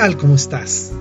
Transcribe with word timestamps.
tal? 0.00 0.16
¿Cómo 0.16 0.34
estás? 0.34 0.92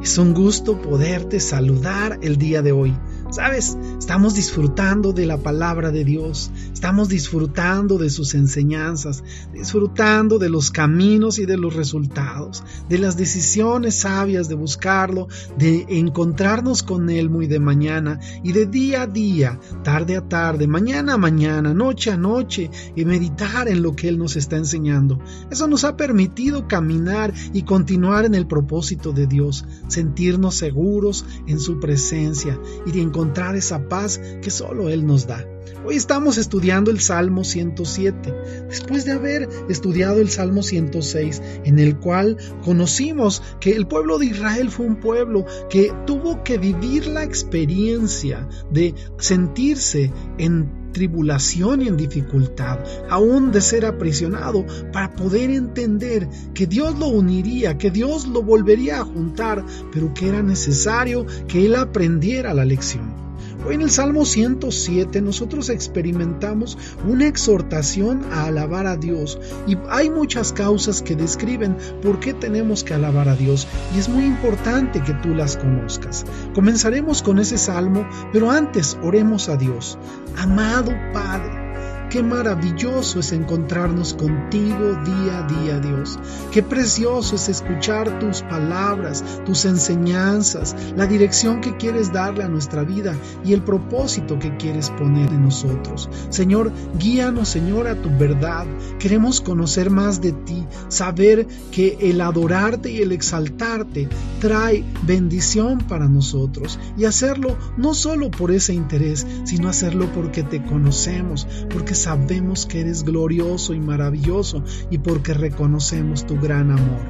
Es 0.00 0.16
un 0.16 0.32
gusto 0.32 0.80
poderte 0.80 1.40
saludar 1.40 2.20
el 2.22 2.36
día 2.36 2.62
de 2.62 2.70
hoy. 2.70 2.94
Sabes, 3.32 3.76
estamos 3.98 4.36
disfrutando 4.36 5.12
de 5.12 5.26
la 5.26 5.38
palabra 5.38 5.90
de 5.90 6.04
Dios, 6.04 6.52
estamos 6.84 7.08
disfrutando 7.08 7.96
de 7.96 8.10
sus 8.10 8.34
enseñanzas, 8.34 9.24
disfrutando 9.54 10.38
de 10.38 10.50
los 10.50 10.70
caminos 10.70 11.38
y 11.38 11.46
de 11.46 11.56
los 11.56 11.72
resultados, 11.72 12.62
de 12.90 12.98
las 12.98 13.16
decisiones 13.16 14.00
sabias 14.00 14.50
de 14.50 14.54
buscarlo, 14.54 15.28
de 15.56 15.86
encontrarnos 15.88 16.82
con 16.82 17.08
Él 17.08 17.30
muy 17.30 17.46
de 17.46 17.58
mañana 17.58 18.20
y 18.42 18.52
de 18.52 18.66
día 18.66 19.04
a 19.04 19.06
día, 19.06 19.58
tarde 19.82 20.18
a 20.18 20.28
tarde, 20.28 20.66
mañana 20.66 21.14
a 21.14 21.16
mañana, 21.16 21.72
noche 21.72 22.10
a 22.10 22.18
noche 22.18 22.70
y 22.94 23.06
meditar 23.06 23.66
en 23.66 23.80
lo 23.80 23.96
que 23.96 24.08
Él 24.08 24.18
nos 24.18 24.36
está 24.36 24.58
enseñando. 24.58 25.18
Eso 25.50 25.66
nos 25.66 25.84
ha 25.84 25.96
permitido 25.96 26.68
caminar 26.68 27.32
y 27.54 27.62
continuar 27.62 28.26
en 28.26 28.34
el 28.34 28.46
propósito 28.46 29.12
de 29.12 29.26
Dios, 29.26 29.64
sentirnos 29.88 30.56
seguros 30.56 31.24
en 31.46 31.60
su 31.60 31.80
presencia 31.80 32.60
y 32.84 32.92
de 32.92 33.00
encontrar 33.00 33.56
esa 33.56 33.88
paz 33.88 34.20
que 34.42 34.50
solo 34.50 34.90
Él 34.90 35.06
nos 35.06 35.26
da. 35.26 35.53
Hoy 35.84 35.96
estamos 35.96 36.38
estudiando 36.38 36.90
el 36.90 37.00
Salmo 37.00 37.44
107, 37.44 38.34
después 38.68 39.04
de 39.04 39.12
haber 39.12 39.48
estudiado 39.68 40.20
el 40.20 40.30
Salmo 40.30 40.62
106, 40.62 41.42
en 41.64 41.78
el 41.78 41.98
cual 41.98 42.38
conocimos 42.62 43.42
que 43.60 43.72
el 43.72 43.86
pueblo 43.86 44.18
de 44.18 44.26
Israel 44.26 44.70
fue 44.70 44.86
un 44.86 44.96
pueblo 44.96 45.44
que 45.68 45.92
tuvo 46.06 46.42
que 46.42 46.58
vivir 46.58 47.06
la 47.06 47.22
experiencia 47.22 48.48
de 48.70 48.94
sentirse 49.18 50.10
en 50.38 50.84
tribulación 50.92 51.82
y 51.82 51.88
en 51.88 51.96
dificultad, 51.96 52.78
aún 53.10 53.52
de 53.52 53.60
ser 53.60 53.84
aprisionado, 53.84 54.64
para 54.92 55.14
poder 55.14 55.50
entender 55.50 56.28
que 56.54 56.66
Dios 56.66 56.98
lo 56.98 57.08
uniría, 57.08 57.76
que 57.76 57.90
Dios 57.90 58.26
lo 58.26 58.42
volvería 58.42 59.00
a 59.00 59.04
juntar, 59.04 59.64
pero 59.92 60.14
que 60.14 60.28
era 60.28 60.42
necesario 60.42 61.26
que 61.48 61.66
él 61.66 61.74
aprendiera 61.74 62.54
la 62.54 62.64
lección. 62.64 63.23
En 63.70 63.80
el 63.80 63.90
Salmo 63.90 64.26
107 64.26 65.22
nosotros 65.22 65.70
experimentamos 65.70 66.76
una 67.08 67.26
exhortación 67.26 68.22
a 68.30 68.44
alabar 68.44 68.86
a 68.86 68.96
Dios 68.96 69.38
y 69.66 69.76
hay 69.88 70.10
muchas 70.10 70.52
causas 70.52 71.00
que 71.00 71.16
describen 71.16 71.76
por 72.02 72.20
qué 72.20 72.34
tenemos 72.34 72.84
que 72.84 72.94
alabar 72.94 73.28
a 73.28 73.36
Dios 73.36 73.66
y 73.94 73.98
es 73.98 74.08
muy 74.08 74.26
importante 74.26 75.02
que 75.02 75.14
tú 75.14 75.30
las 75.30 75.56
conozcas. 75.56 76.24
Comenzaremos 76.54 77.22
con 77.22 77.38
ese 77.38 77.56
salmo, 77.56 78.06
pero 78.32 78.50
antes 78.50 78.98
oremos 79.02 79.48
a 79.48 79.56
Dios. 79.56 79.98
Amado 80.36 80.92
Padre, 81.12 81.93
Qué 82.14 82.22
maravilloso 82.22 83.18
es 83.18 83.32
encontrarnos 83.32 84.14
contigo 84.14 84.94
día 85.04 85.40
a 85.40 85.48
día, 85.48 85.80
Dios. 85.80 86.16
Qué 86.52 86.62
precioso 86.62 87.34
es 87.34 87.48
escuchar 87.48 88.20
tus 88.20 88.42
palabras, 88.42 89.24
tus 89.44 89.64
enseñanzas, 89.64 90.76
la 90.96 91.08
dirección 91.08 91.60
que 91.60 91.76
quieres 91.76 92.12
darle 92.12 92.44
a 92.44 92.48
nuestra 92.48 92.84
vida 92.84 93.16
y 93.44 93.52
el 93.52 93.62
propósito 93.62 94.38
que 94.38 94.56
quieres 94.58 94.90
poner 94.90 95.28
en 95.30 95.42
nosotros. 95.42 96.08
Señor, 96.30 96.70
guíanos, 97.00 97.48
Señor, 97.48 97.88
a 97.88 98.00
tu 98.00 98.16
verdad. 98.16 98.64
Queremos 99.00 99.40
conocer 99.40 99.90
más 99.90 100.20
de 100.20 100.30
ti, 100.30 100.64
saber 100.86 101.48
que 101.72 101.98
el 102.00 102.20
adorarte 102.20 102.92
y 102.92 103.02
el 103.02 103.10
exaltarte 103.10 104.08
trae 104.38 104.84
bendición 105.02 105.78
para 105.78 106.08
nosotros 106.08 106.78
y 106.96 107.06
hacerlo 107.06 107.58
no 107.76 107.92
solo 107.92 108.30
por 108.30 108.52
ese 108.52 108.72
interés, 108.72 109.26
sino 109.42 109.68
hacerlo 109.68 110.08
porque 110.14 110.44
te 110.44 110.62
conocemos, 110.62 111.48
porque 111.70 112.03
sabemos 112.04 112.66
que 112.66 112.82
eres 112.82 113.02
glorioso 113.02 113.72
y 113.72 113.80
maravilloso 113.80 114.62
y 114.90 114.98
porque 114.98 115.32
reconocemos 115.32 116.26
tu 116.26 116.38
gran 116.38 116.70
amor. 116.70 117.00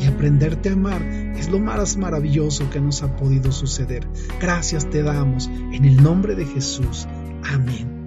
Y 0.00 0.06
aprenderte 0.06 0.70
a 0.70 0.72
amar 0.72 1.02
es 1.38 1.48
lo 1.48 1.60
más 1.60 1.96
maravilloso 1.96 2.68
que 2.68 2.80
nos 2.80 3.04
ha 3.04 3.14
podido 3.14 3.52
suceder. 3.52 4.08
Gracias 4.40 4.90
te 4.90 5.04
damos 5.04 5.46
en 5.46 5.84
el 5.84 6.02
nombre 6.02 6.34
de 6.34 6.46
Jesús. 6.46 7.06
Amén. 7.44 8.00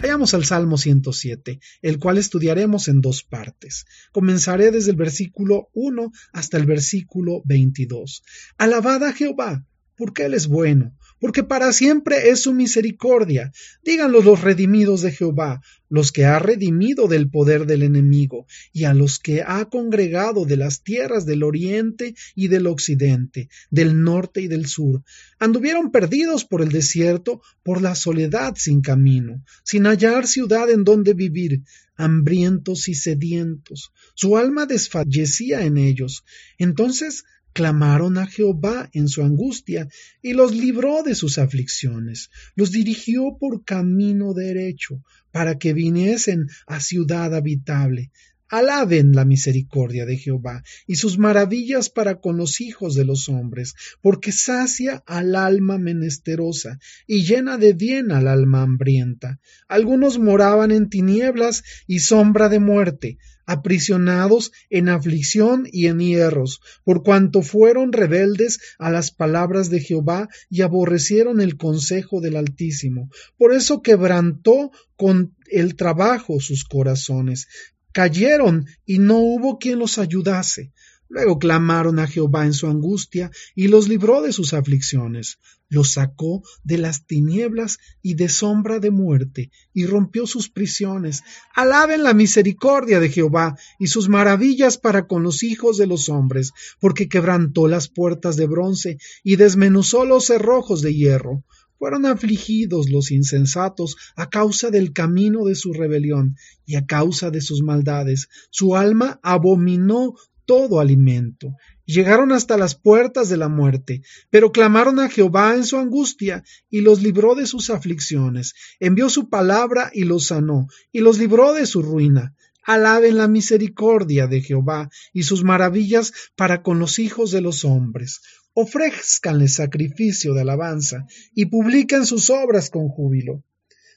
Vayamos 0.00 0.34
al 0.34 0.44
Salmo 0.44 0.78
107, 0.78 1.58
el 1.82 1.98
cual 1.98 2.18
estudiaremos 2.18 2.86
en 2.86 3.00
dos 3.00 3.24
partes. 3.24 3.84
Comenzaré 4.12 4.70
desde 4.70 4.92
el 4.92 4.96
versículo 4.96 5.68
1 5.72 6.12
hasta 6.32 6.58
el 6.58 6.66
versículo 6.66 7.42
22. 7.44 8.22
Alabad 8.56 9.02
a 9.02 9.12
Jehová, 9.12 9.66
porque 9.96 10.26
Él 10.26 10.34
es 10.34 10.46
bueno 10.46 10.96
porque 11.20 11.42
para 11.42 11.72
siempre 11.72 12.30
es 12.30 12.42
su 12.42 12.52
misericordia. 12.52 13.52
Díganlo 13.82 14.22
los 14.22 14.40
redimidos 14.40 15.02
de 15.02 15.12
Jehová, 15.12 15.60
los 15.88 16.12
que 16.12 16.24
ha 16.24 16.38
redimido 16.38 17.08
del 17.08 17.30
poder 17.30 17.66
del 17.66 17.82
enemigo, 17.82 18.46
y 18.72 18.84
a 18.84 18.94
los 18.94 19.18
que 19.18 19.42
ha 19.42 19.64
congregado 19.66 20.44
de 20.44 20.56
las 20.56 20.82
tierras 20.82 21.26
del 21.26 21.42
oriente 21.42 22.14
y 22.34 22.48
del 22.48 22.66
occidente, 22.66 23.48
del 23.70 24.02
norte 24.02 24.42
y 24.42 24.48
del 24.48 24.66
sur. 24.66 25.02
Anduvieron 25.38 25.90
perdidos 25.90 26.44
por 26.44 26.62
el 26.62 26.70
desierto, 26.70 27.40
por 27.62 27.82
la 27.82 27.94
soledad 27.94 28.54
sin 28.56 28.80
camino, 28.80 29.42
sin 29.64 29.84
hallar 29.84 30.26
ciudad 30.26 30.70
en 30.70 30.84
donde 30.84 31.14
vivir, 31.14 31.62
hambrientos 31.96 32.88
y 32.88 32.94
sedientos. 32.94 33.92
Su 34.14 34.36
alma 34.36 34.66
desfallecía 34.66 35.64
en 35.64 35.78
ellos. 35.78 36.24
Entonces 36.56 37.24
clamaron 37.58 38.18
a 38.18 38.26
Jehová 38.28 38.88
en 38.92 39.08
su 39.08 39.20
angustia 39.24 39.88
y 40.22 40.32
los 40.32 40.54
libró 40.54 41.02
de 41.02 41.16
sus 41.16 41.38
aflicciones, 41.38 42.30
los 42.54 42.70
dirigió 42.70 43.36
por 43.36 43.64
camino 43.64 44.32
derecho 44.32 45.02
para 45.32 45.58
que 45.58 45.72
viniesen 45.72 46.46
a 46.68 46.78
ciudad 46.78 47.34
habitable. 47.34 48.12
Alaben 48.48 49.10
la 49.10 49.24
misericordia 49.24 50.06
de 50.06 50.18
Jehová 50.18 50.62
y 50.86 50.94
sus 50.94 51.18
maravillas 51.18 51.90
para 51.90 52.20
con 52.20 52.36
los 52.36 52.60
hijos 52.60 52.94
de 52.94 53.04
los 53.04 53.28
hombres, 53.28 53.74
porque 54.02 54.30
sacia 54.30 55.02
al 55.04 55.34
alma 55.34 55.78
menesterosa 55.78 56.78
y 57.08 57.24
llena 57.24 57.58
de 57.58 57.72
bien 57.72 58.12
al 58.12 58.28
alma 58.28 58.62
hambrienta. 58.62 59.40
Algunos 59.66 60.20
moraban 60.20 60.70
en 60.70 60.88
tinieblas 60.88 61.64
y 61.88 61.98
sombra 61.98 62.48
de 62.48 62.60
muerte, 62.60 63.18
aprisionados 63.48 64.52
en 64.68 64.90
aflicción 64.90 65.66
y 65.72 65.86
en 65.86 66.00
hierros, 66.00 66.60
por 66.84 67.02
cuanto 67.02 67.40
fueron 67.40 67.94
rebeldes 67.94 68.60
a 68.78 68.90
las 68.90 69.10
palabras 69.10 69.70
de 69.70 69.80
Jehová 69.80 70.28
y 70.50 70.60
aborrecieron 70.60 71.40
el 71.40 71.56
consejo 71.56 72.20
del 72.20 72.36
Altísimo. 72.36 73.08
Por 73.38 73.54
eso 73.54 73.80
quebrantó 73.80 74.70
con 74.96 75.34
el 75.50 75.76
trabajo 75.76 76.40
sus 76.40 76.64
corazones. 76.64 77.48
Cayeron 77.92 78.66
y 78.84 78.98
no 78.98 79.16
hubo 79.16 79.58
quien 79.58 79.78
los 79.78 79.96
ayudase. 79.96 80.70
Luego 81.08 81.38
clamaron 81.38 81.98
a 81.98 82.06
Jehová 82.06 82.44
en 82.44 82.52
su 82.52 82.66
angustia 82.66 83.30
y 83.54 83.68
los 83.68 83.88
libró 83.88 84.22
de 84.22 84.32
sus 84.32 84.52
aflicciones 84.52 85.38
los 85.70 85.92
sacó 85.92 86.42
de 86.64 86.78
las 86.78 87.06
tinieblas 87.06 87.78
y 88.02 88.14
de 88.14 88.28
sombra 88.28 88.78
de 88.78 88.90
muerte, 88.90 89.50
y 89.74 89.86
rompió 89.86 90.26
sus 90.26 90.48
prisiones. 90.48 91.22
Alaben 91.54 92.02
la 92.02 92.14
misericordia 92.14 93.00
de 93.00 93.10
Jehová 93.10 93.56
y 93.78 93.88
sus 93.88 94.08
maravillas 94.08 94.78
para 94.78 95.06
con 95.06 95.22
los 95.22 95.42
hijos 95.42 95.76
de 95.76 95.86
los 95.86 96.08
hombres, 96.08 96.52
porque 96.80 97.08
quebrantó 97.08 97.68
las 97.68 97.88
puertas 97.88 98.36
de 98.36 98.46
bronce 98.46 98.98
y 99.22 99.36
desmenuzó 99.36 100.04
los 100.04 100.26
cerrojos 100.26 100.80
de 100.80 100.94
hierro. 100.94 101.44
Fueron 101.78 102.06
afligidos 102.06 102.90
los 102.90 103.12
insensatos 103.12 103.96
a 104.16 104.28
causa 104.28 104.70
del 104.70 104.92
camino 104.92 105.44
de 105.44 105.54
su 105.54 105.72
rebelión 105.72 106.36
y 106.66 106.74
a 106.74 106.86
causa 106.86 107.30
de 107.30 107.40
sus 107.40 107.62
maldades. 107.62 108.28
Su 108.50 108.74
alma 108.74 109.20
abominó 109.22 110.14
todo 110.48 110.80
alimento. 110.80 111.56
Llegaron 111.84 112.32
hasta 112.32 112.56
las 112.56 112.74
puertas 112.74 113.28
de 113.28 113.36
la 113.36 113.50
muerte, 113.50 114.00
pero 114.30 114.50
clamaron 114.50 114.98
a 114.98 115.10
Jehová 115.10 115.54
en 115.54 115.62
su 115.62 115.76
angustia, 115.76 116.42
y 116.70 116.80
los 116.80 117.02
libró 117.02 117.34
de 117.34 117.46
sus 117.46 117.68
aflicciones, 117.68 118.54
envió 118.80 119.10
su 119.10 119.28
palabra 119.28 119.90
y 119.92 120.04
los 120.04 120.28
sanó, 120.28 120.66
y 120.90 121.00
los 121.00 121.18
libró 121.18 121.52
de 121.52 121.66
su 121.66 121.82
ruina. 121.82 122.34
Alaben 122.62 123.18
la 123.18 123.28
misericordia 123.28 124.26
de 124.26 124.40
Jehová 124.40 124.88
y 125.12 125.24
sus 125.24 125.44
maravillas 125.44 126.14
para 126.34 126.62
con 126.62 126.78
los 126.78 126.98
hijos 126.98 127.30
de 127.30 127.42
los 127.42 127.66
hombres. 127.66 128.22
Ofrezcanle 128.54 129.48
sacrificio 129.48 130.32
de 130.32 130.40
alabanza 130.40 131.06
y 131.34 131.46
publiquen 131.46 132.06
sus 132.06 132.30
obras 132.30 132.70
con 132.70 132.88
júbilo. 132.88 133.44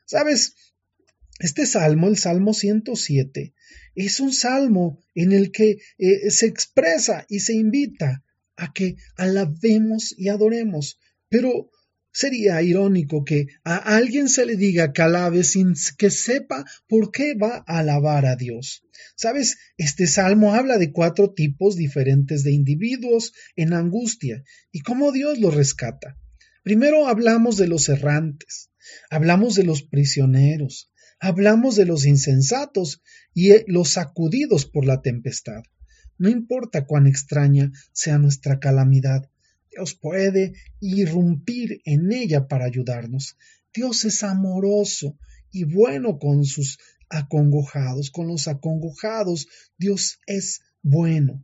¿Sabes? 0.05 0.55
Este 1.41 1.65
salmo, 1.65 2.07
el 2.07 2.17
Salmo 2.17 2.53
107, 2.53 3.55
es 3.95 4.19
un 4.19 4.31
salmo 4.31 4.99
en 5.15 5.31
el 5.31 5.51
que 5.51 5.79
eh, 5.97 6.29
se 6.29 6.45
expresa 6.45 7.25
y 7.29 7.39
se 7.39 7.53
invita 7.53 8.23
a 8.57 8.71
que 8.71 8.97
alabemos 9.15 10.13
y 10.15 10.29
adoremos. 10.29 10.99
Pero 11.29 11.71
sería 12.11 12.61
irónico 12.61 13.23
que 13.23 13.47
a 13.63 13.77
alguien 13.77 14.29
se 14.29 14.45
le 14.45 14.55
diga 14.55 14.93
que 14.93 15.01
alabe 15.01 15.43
sin 15.43 15.73
que 15.97 16.11
sepa 16.11 16.63
por 16.87 17.09
qué 17.09 17.33
va 17.33 17.63
a 17.65 17.79
alabar 17.79 18.27
a 18.27 18.35
Dios. 18.35 18.83
Sabes, 19.15 19.57
este 19.77 20.05
salmo 20.05 20.53
habla 20.53 20.77
de 20.77 20.91
cuatro 20.91 21.33
tipos 21.33 21.75
diferentes 21.75 22.43
de 22.43 22.51
individuos 22.51 23.33
en 23.55 23.73
angustia 23.73 24.43
y 24.71 24.81
cómo 24.81 25.11
Dios 25.11 25.39
los 25.39 25.55
rescata. 25.55 26.19
Primero 26.61 27.07
hablamos 27.07 27.57
de 27.57 27.67
los 27.67 27.89
errantes, 27.89 28.69
hablamos 29.09 29.55
de 29.55 29.63
los 29.63 29.81
prisioneros, 29.81 30.90
hablamos 31.21 31.75
de 31.75 31.85
los 31.85 32.05
insensatos 32.05 33.01
y 33.33 33.51
eh, 33.51 33.63
los 33.67 33.91
sacudidos 33.91 34.65
por 34.65 34.85
la 34.85 35.01
tempestad. 35.01 35.63
no 36.17 36.29
importa 36.29 36.85
cuán 36.85 37.07
extraña 37.07 37.71
sea 37.93 38.17
nuestra 38.17 38.59
calamidad. 38.59 39.29
Dios 39.71 39.95
puede 39.95 40.53
irrumpir 40.79 41.81
en 41.85 42.11
ella 42.11 42.47
para 42.47 42.65
ayudarnos. 42.65 43.37
Dios 43.73 44.05
es 44.05 44.21
amoroso 44.21 45.17
y 45.51 45.63
bueno 45.63 46.19
con 46.19 46.43
sus 46.43 46.77
acongojados, 47.09 48.11
con 48.11 48.27
los 48.27 48.47
acongojados. 48.47 49.47
Dios 49.77 50.19
es 50.27 50.61
bueno. 50.83 51.43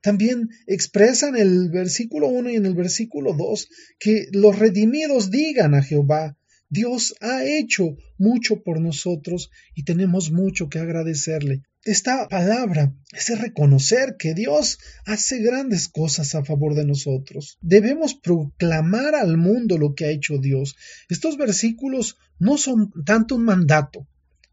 También 0.00 0.50
expresa 0.66 1.28
en 1.28 1.36
el 1.36 1.70
versículo 1.70 2.28
1 2.28 2.50
y 2.50 2.56
en 2.56 2.66
el 2.66 2.74
versículo 2.74 3.32
2 3.32 3.68
que 3.98 4.26
los 4.32 4.58
redimidos 4.58 5.30
digan 5.30 5.74
a 5.74 5.82
Jehová, 5.82 6.36
Dios 6.74 7.14
ha 7.20 7.44
hecho 7.44 7.96
mucho 8.18 8.64
por 8.64 8.80
nosotros 8.80 9.52
y 9.76 9.84
tenemos 9.84 10.32
mucho 10.32 10.68
que 10.68 10.80
agradecerle. 10.80 11.62
Esta 11.84 12.28
palabra 12.28 12.92
es 13.12 13.28
reconocer 13.38 14.16
que 14.18 14.34
Dios 14.34 14.78
hace 15.06 15.38
grandes 15.40 15.86
cosas 15.86 16.34
a 16.34 16.44
favor 16.44 16.74
de 16.74 16.84
nosotros. 16.84 17.58
Debemos 17.60 18.14
proclamar 18.14 19.14
al 19.14 19.36
mundo 19.36 19.78
lo 19.78 19.94
que 19.94 20.06
ha 20.06 20.10
hecho 20.10 20.38
Dios. 20.38 20.74
Estos 21.08 21.36
versículos 21.36 22.16
no 22.40 22.58
son 22.58 22.90
tanto 23.04 23.36
un 23.36 23.44
mandato, 23.44 24.08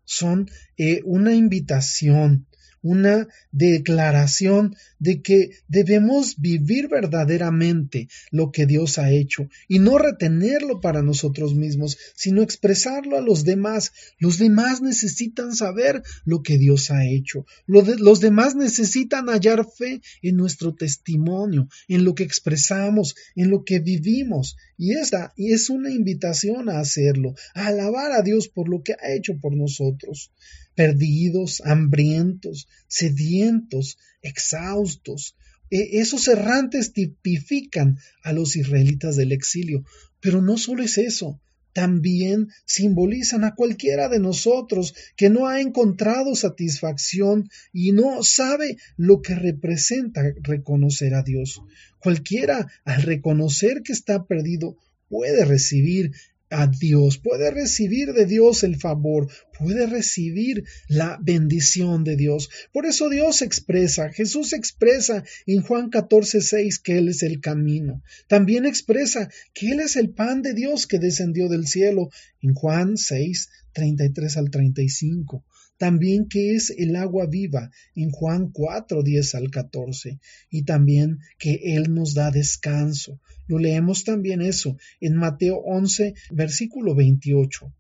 son 0.06 0.48
eh, 0.78 1.02
una 1.06 1.34
invitación, 1.34 2.46
una 2.82 3.28
declaración 3.52 4.76
de 5.00 5.22
que 5.22 5.52
debemos 5.68 6.40
vivir 6.40 6.88
verdaderamente 6.88 8.08
lo 8.32 8.52
que 8.52 8.66
Dios 8.66 8.98
ha 8.98 9.12
hecho 9.12 9.48
y 9.68 9.80
no 9.80 9.98
retenerlo 9.98 10.82
para 10.82 11.02
nosotros 11.02 11.56
mismos, 11.56 11.98
sino 12.16 12.42
expresarlo 12.42 13.18
a 13.18 13.22
los 13.22 13.44
demás. 13.44 13.92
Los 14.20 14.38
demás 14.38 14.82
necesitan 14.82 15.56
saber 15.56 16.04
lo 16.26 16.44
que 16.44 16.58
Dios 16.58 16.92
ha 16.92 17.06
hecho. 17.06 17.46
Los 17.68 18.20
demás 18.20 18.56
necesitan 18.56 19.28
hallar 19.28 19.68
fe 19.70 20.02
en 20.22 20.38
nuestro 20.38 20.74
testimonio, 20.74 21.68
en 21.88 22.04
lo 22.04 22.16
que 22.16 22.24
expresamos, 22.24 23.16
en 23.36 23.50
lo 23.50 23.64
que 23.64 23.80
vivimos. 23.80 24.58
Y 24.78 24.94
esta 24.94 25.34
es 25.38 25.70
una 25.70 25.92
invitación 25.92 26.70
a 26.70 26.80
hacerlo, 26.80 27.36
a 27.54 27.68
alabar 27.68 28.12
a 28.12 28.22
Dios 28.22 28.48
por 28.48 28.70
lo 28.70 28.84
que 28.84 28.94
ha 28.94 29.14
hecho 29.14 29.38
por 29.40 29.56
nosotros 29.56 30.32
perdidos, 30.76 31.62
hambrientos, 31.66 32.68
sedientos, 32.88 33.98
exhaustos. 34.22 35.36
E, 35.70 36.00
esos 36.00 36.28
errantes 36.28 36.94
tipifican 36.94 37.98
a 38.24 38.34
los 38.34 38.56
israelitas 38.56 39.16
del 39.16 39.32
exilio. 39.32 39.84
Pero 40.20 40.42
no 40.42 40.58
solo 40.58 40.84
es 40.84 40.98
eso, 40.98 41.40
también 41.74 42.50
simbolizan 42.66 43.44
a 43.44 43.56
cualquiera 43.56 44.10
de 44.10 44.20
nosotros 44.20 44.94
que 45.16 45.30
no 45.30 45.48
ha 45.48 45.62
encontrado 45.62 46.36
satisfacción 46.36 47.50
y 47.72 47.92
no 47.94 48.24
sabe 48.24 48.78
lo 48.98 49.22
que 49.22 49.36
representa 49.36 50.22
reconocer 50.42 51.14
a 51.14 51.24
Dios. 51.24 51.62
Cualquiera, 52.00 52.68
al 52.84 53.04
reconocer 53.04 53.84
que 53.84 53.94
está 53.94 54.26
perdido, 54.26 54.76
puede 55.08 55.46
recibir 55.46 56.12
a 56.50 56.68
Dios, 56.68 57.18
puede 57.18 57.50
recibir 57.52 58.12
de 58.12 58.26
Dios 58.26 58.64
el 58.64 58.76
favor, 58.76 59.30
puede 59.62 59.86
recibir 59.88 60.66
la 60.88 61.20
bendición 61.22 62.04
de 62.04 62.16
Dios. 62.16 62.50
Por 62.72 62.86
eso 62.86 63.10
Dios 63.10 63.42
expresa, 63.42 64.10
Jesús 64.10 64.54
expresa 64.54 65.24
en 65.46 65.62
Juan 65.62 65.90
14, 65.90 66.42
6 66.42 66.80
que 66.80 66.98
Él 66.98 67.10
es 67.10 67.24
el 67.24 67.40
camino. 67.40 68.02
También 68.28 68.66
expresa 68.66 69.30
que 69.54 69.72
Él 69.72 69.80
es 69.80 69.96
el 69.96 70.10
pan 70.10 70.42
de 70.42 70.54
Dios 70.54 70.88
que 70.88 71.00
descendió 71.00 71.48
del 71.50 71.68
cielo 71.68 72.10
en 72.42 72.54
Juan 72.54 72.98
6, 72.98 73.50
33 73.74 74.38
al 74.38 74.50
35 74.50 75.44
también 75.82 76.28
que 76.28 76.54
es 76.54 76.70
el 76.70 76.96
agua 76.96 77.26
viva 77.26 77.72
en 77.96 78.12
Juan 78.12 78.52
4, 78.52 79.02
10 79.02 79.34
al 79.34 79.50
14, 79.50 80.20
y 80.52 80.62
también 80.62 81.22
que 81.40 81.60
Él 81.76 81.92
nos 81.92 82.14
da 82.14 82.30
descanso. 82.30 83.20
Lo 83.48 83.58
leemos 83.58 84.04
también 84.04 84.44
eso 84.44 84.78
en 85.00 85.16
Mateo 85.16 85.56
11, 85.58 86.14
versículo 86.30 86.94
28. 86.94 87.74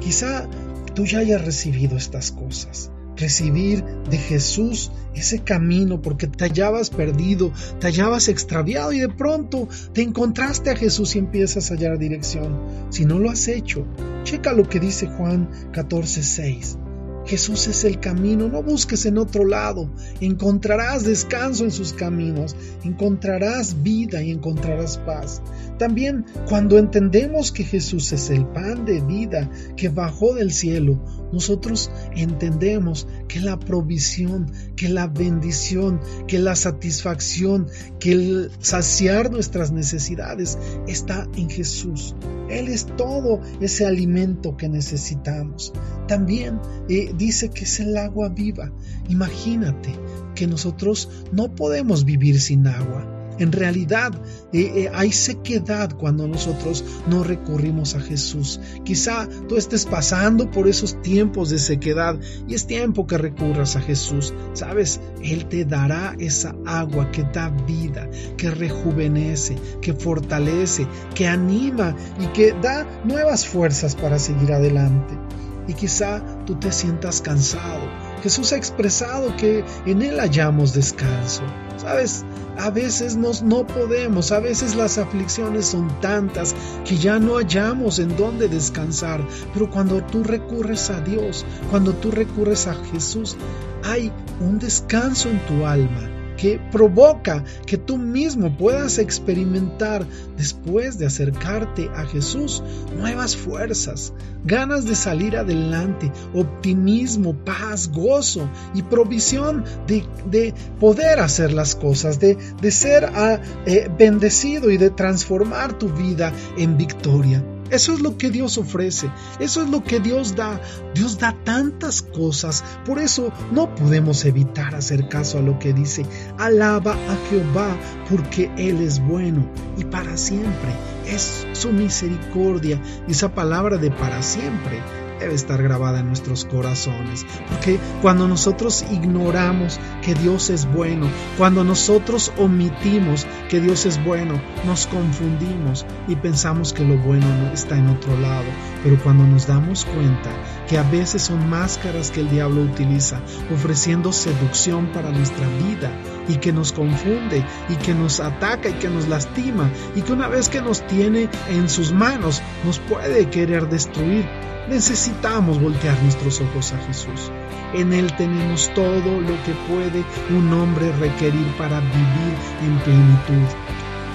Quizá 0.00 0.48
tú 0.94 1.04
ya 1.04 1.20
hayas 1.20 1.44
recibido 1.44 1.96
estas 1.96 2.32
cosas. 2.32 2.90
Recibir 3.16 3.84
de 4.10 4.16
Jesús 4.16 4.90
ese 5.14 5.40
camino 5.40 6.00
porque 6.00 6.26
te 6.26 6.44
hallabas 6.44 6.90
perdido, 6.90 7.52
te 7.78 7.88
hallabas 7.88 8.28
extraviado 8.28 8.92
y 8.92 9.00
de 9.00 9.08
pronto 9.08 9.68
te 9.92 10.02
encontraste 10.02 10.70
a 10.70 10.76
Jesús 10.76 11.14
y 11.14 11.18
empiezas 11.18 11.70
a 11.70 11.74
hallar 11.74 11.98
dirección. 11.98 12.58
Si 12.90 13.04
no 13.04 13.18
lo 13.18 13.30
has 13.30 13.48
hecho, 13.48 13.86
checa 14.24 14.52
lo 14.52 14.68
que 14.68 14.80
dice 14.80 15.06
Juan 15.08 15.48
14, 15.72 16.22
6. 16.22 16.78
Jesús 17.24 17.68
es 17.68 17.84
el 17.84 18.00
camino, 18.00 18.48
no 18.48 18.62
busques 18.62 19.06
en 19.06 19.16
otro 19.16 19.44
lado, 19.44 19.88
encontrarás 20.20 21.04
descanso 21.04 21.64
en 21.64 21.70
sus 21.70 21.92
caminos, 21.92 22.56
encontrarás 22.82 23.82
vida 23.82 24.22
y 24.22 24.32
encontrarás 24.32 24.98
paz. 24.98 25.40
También 25.82 26.24
cuando 26.48 26.78
entendemos 26.78 27.50
que 27.50 27.64
Jesús 27.64 28.12
es 28.12 28.30
el 28.30 28.46
pan 28.46 28.84
de 28.84 29.00
vida 29.00 29.50
que 29.76 29.88
bajó 29.88 30.32
del 30.32 30.52
cielo, 30.52 31.04
nosotros 31.32 31.90
entendemos 32.14 33.08
que 33.26 33.40
la 33.40 33.58
provisión, 33.58 34.52
que 34.76 34.88
la 34.88 35.08
bendición, 35.08 36.00
que 36.28 36.38
la 36.38 36.54
satisfacción, 36.54 37.66
que 37.98 38.12
el 38.12 38.50
saciar 38.60 39.32
nuestras 39.32 39.72
necesidades 39.72 40.56
está 40.86 41.26
en 41.34 41.50
Jesús. 41.50 42.14
Él 42.48 42.68
es 42.68 42.86
todo 42.96 43.40
ese 43.60 43.84
alimento 43.84 44.56
que 44.56 44.68
necesitamos. 44.68 45.72
También 46.06 46.60
eh, 46.88 47.12
dice 47.18 47.50
que 47.50 47.64
es 47.64 47.80
el 47.80 47.96
agua 47.96 48.28
viva. 48.28 48.70
Imagínate 49.08 49.90
que 50.36 50.46
nosotros 50.46 51.10
no 51.32 51.56
podemos 51.56 52.04
vivir 52.04 52.40
sin 52.40 52.68
agua. 52.68 53.21
En 53.42 53.50
realidad 53.50 54.12
eh, 54.52 54.72
eh, 54.76 54.90
hay 54.94 55.10
sequedad 55.10 55.92
cuando 55.96 56.28
nosotros 56.28 56.84
no 57.08 57.24
recurrimos 57.24 57.96
a 57.96 58.00
Jesús. 58.00 58.60
Quizá 58.84 59.28
tú 59.48 59.56
estés 59.56 59.84
pasando 59.84 60.48
por 60.48 60.68
esos 60.68 61.02
tiempos 61.02 61.50
de 61.50 61.58
sequedad 61.58 62.16
y 62.46 62.54
es 62.54 62.68
tiempo 62.68 63.04
que 63.08 63.18
recurras 63.18 63.74
a 63.74 63.80
Jesús. 63.80 64.32
Sabes, 64.52 65.00
Él 65.24 65.46
te 65.46 65.64
dará 65.64 66.14
esa 66.20 66.54
agua 66.66 67.10
que 67.10 67.24
da 67.24 67.48
vida, 67.66 68.08
que 68.36 68.48
rejuvenece, 68.52 69.56
que 69.80 69.92
fortalece, 69.92 70.86
que 71.12 71.26
anima 71.26 71.96
y 72.20 72.26
que 72.28 72.52
da 72.52 72.86
nuevas 73.02 73.44
fuerzas 73.44 73.96
para 73.96 74.20
seguir 74.20 74.52
adelante. 74.52 75.18
Y 75.66 75.74
quizá 75.74 76.22
tú 76.46 76.54
te 76.60 76.70
sientas 76.70 77.20
cansado. 77.20 77.90
Jesús 78.22 78.52
ha 78.52 78.56
expresado 78.56 79.36
que 79.36 79.64
en 79.84 80.02
Él 80.02 80.20
hallamos 80.20 80.74
descanso. 80.74 81.42
Sabes, 81.82 82.24
a 82.58 82.70
veces 82.70 83.16
nos 83.16 83.42
no 83.42 83.66
podemos, 83.66 84.30
a 84.30 84.38
veces 84.38 84.76
las 84.76 84.98
aflicciones 84.98 85.66
son 85.66 85.88
tantas 86.00 86.54
que 86.84 86.96
ya 86.96 87.18
no 87.18 87.38
hallamos 87.38 87.98
en 87.98 88.16
dónde 88.16 88.46
descansar, 88.46 89.20
pero 89.52 89.68
cuando 89.68 90.00
tú 90.00 90.22
recurres 90.22 90.90
a 90.90 91.00
Dios, 91.00 91.44
cuando 91.70 91.92
tú 91.92 92.12
recurres 92.12 92.68
a 92.68 92.74
Jesús, 92.92 93.36
hay 93.82 94.12
un 94.40 94.60
descanso 94.60 95.28
en 95.28 95.40
tu 95.46 95.66
alma 95.66 96.11
que 96.42 96.58
provoca 96.72 97.44
que 97.66 97.78
tú 97.78 97.96
mismo 97.96 98.56
puedas 98.58 98.98
experimentar 98.98 100.04
después 100.36 100.98
de 100.98 101.06
acercarte 101.06 101.88
a 101.94 102.04
Jesús 102.04 102.64
nuevas 102.96 103.36
fuerzas, 103.36 104.12
ganas 104.44 104.84
de 104.84 104.96
salir 104.96 105.36
adelante, 105.36 106.10
optimismo, 106.34 107.32
paz, 107.44 107.92
gozo 107.92 108.50
y 108.74 108.82
provisión 108.82 109.62
de, 109.86 110.52
poder 110.80 111.20
hacer 111.20 111.52
las 111.52 111.76
cosas, 111.76 112.18
de, 112.18 112.36
ser 112.72 113.04
ah, 113.14 113.38
eh, 113.64 113.88
bendecido 113.96 114.72
y 114.72 114.78
de 114.78 114.90
transformar 114.90 115.78
tu 115.78 115.90
vida 115.90 116.32
en 116.58 116.76
victoria. 116.76 117.40
Eso 117.72 117.94
es 117.94 118.00
lo 118.00 118.18
que 118.18 118.30
Dios 118.30 118.58
ofrece, 118.58 119.10
eso 119.40 119.62
es 119.62 119.70
lo 119.70 119.82
que 119.82 119.98
Dios 119.98 120.36
da. 120.36 120.60
Dios 120.94 121.18
da 121.18 121.34
tantas 121.44 122.02
cosas, 122.02 122.62
por 122.84 122.98
eso 122.98 123.32
no 123.50 123.74
podemos 123.74 124.26
evitar 124.26 124.74
hacer 124.74 125.08
caso 125.08 125.38
a 125.38 125.40
lo 125.42 125.58
que 125.58 125.72
dice. 125.72 126.04
Alaba 126.38 126.92
a 126.92 127.16
Jehová 127.30 127.74
porque 128.10 128.50
Él 128.58 128.82
es 128.82 129.00
bueno 129.00 129.48
y 129.78 129.84
para 129.84 130.18
siempre 130.18 130.70
es 131.06 131.46
su 131.54 131.72
misericordia. 131.72 132.78
Esa 133.08 133.34
palabra 133.34 133.78
de 133.78 133.90
para 133.90 134.22
siempre 134.22 134.78
debe 135.22 135.34
estar 135.34 135.62
grabada 135.62 136.00
en 136.00 136.08
nuestros 136.08 136.44
corazones. 136.44 137.24
Porque 137.48 137.78
cuando 138.00 138.26
nosotros 138.26 138.84
ignoramos 138.90 139.78
que 140.02 140.14
Dios 140.14 140.50
es 140.50 140.66
bueno, 140.72 141.06
cuando 141.38 141.62
nosotros 141.62 142.32
omitimos 142.36 143.26
que 143.48 143.60
Dios 143.60 143.86
es 143.86 144.02
bueno, 144.04 144.40
nos 144.66 144.86
confundimos 144.86 145.86
y 146.08 146.16
pensamos 146.16 146.72
que 146.72 146.84
lo 146.84 146.96
bueno 146.98 147.26
está 147.54 147.76
en 147.76 147.88
otro 147.88 148.18
lado. 148.18 148.46
Pero 148.82 148.98
cuando 149.02 149.24
nos 149.24 149.46
damos 149.46 149.84
cuenta 149.84 150.30
que 150.68 150.76
a 150.76 150.82
veces 150.82 151.22
son 151.22 151.48
máscaras 151.48 152.10
que 152.10 152.20
el 152.20 152.30
diablo 152.30 152.62
utiliza, 152.62 153.20
ofreciendo 153.54 154.12
seducción 154.12 154.86
para 154.86 155.10
nuestra 155.10 155.46
vida 155.58 155.92
y 156.28 156.36
que 156.36 156.52
nos 156.52 156.72
confunde 156.72 157.44
y 157.68 157.76
que 157.76 157.94
nos 157.94 158.18
ataca 158.20 158.70
y 158.70 158.74
que 158.74 158.88
nos 158.88 159.06
lastima 159.06 159.70
y 159.94 160.02
que 160.02 160.12
una 160.12 160.28
vez 160.28 160.48
que 160.48 160.60
nos 160.60 160.84
tiene 160.86 161.28
en 161.48 161.68
sus 161.68 161.92
manos 161.92 162.42
nos 162.64 162.78
puede 162.80 163.28
querer 163.30 163.68
destruir 163.68 164.24
necesitamos 164.68 165.60
voltear 165.60 166.00
nuestros 166.02 166.40
ojos 166.40 166.72
a 166.72 166.78
Jesús. 166.86 167.30
En 167.74 167.92
Él 167.92 168.12
tenemos 168.16 168.70
todo 168.74 169.20
lo 169.20 169.42
que 169.44 169.52
puede 169.68 170.04
un 170.30 170.52
hombre 170.52 170.92
requerir 170.98 171.46
para 171.56 171.80
vivir 171.80 172.36
en 172.62 172.78
plenitud. 172.80 173.54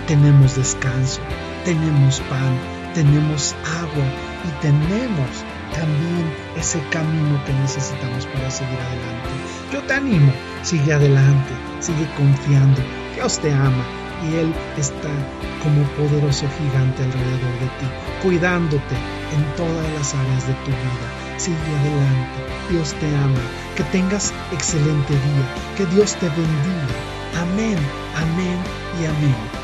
Tenemos 0.07 0.55
descanso, 0.55 1.21
tenemos 1.65 2.19
pan, 2.21 2.57
tenemos 2.93 3.55
agua 3.81 4.05
y 4.45 4.61
tenemos 4.61 5.43
también 5.73 6.31
ese 6.57 6.79
camino 6.91 7.43
que 7.45 7.53
necesitamos 7.53 8.25
para 8.27 8.49
seguir 8.49 8.79
adelante. 8.79 9.29
Yo 9.73 9.81
te 9.83 9.93
animo, 9.93 10.31
sigue 10.63 10.93
adelante, 10.93 11.53
sigue 11.79 12.07
confiando. 12.15 12.81
Dios 13.15 13.39
te 13.39 13.51
ama 13.51 13.83
y 14.23 14.35
Él 14.35 14.53
está 14.77 15.09
como 15.61 15.83
poderoso 15.97 16.45
gigante 16.57 17.03
alrededor 17.03 17.59
de 17.59 17.67
ti, 17.79 17.87
cuidándote 18.23 18.95
en 19.33 19.55
todas 19.55 19.91
las 19.93 20.13
áreas 20.13 20.47
de 20.47 20.53
tu 20.53 20.71
vida. 20.71 21.07
Sigue 21.37 21.57
adelante, 21.57 22.39
Dios 22.69 22.93
te 22.93 23.07
ama, 23.15 23.39
que 23.75 23.83
tengas 23.85 24.33
excelente 24.51 25.13
día, 25.13 25.55
que 25.75 25.85
Dios 25.87 26.15
te 26.15 26.27
bendiga. 26.29 26.87
Amén, 27.41 27.77
amén 28.15 28.59
y 28.99 29.05
amén. 29.05 29.56